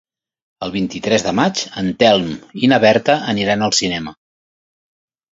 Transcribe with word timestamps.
El 0.67 0.71
vint-i-tres 0.75 1.25
de 1.25 1.33
maig 1.39 1.59
en 1.81 1.91
Telm 2.03 2.31
i 2.67 2.69
na 2.71 2.79
Berta 2.85 3.17
aniran 3.35 3.65
al 3.67 3.75
cinema. 3.81 4.15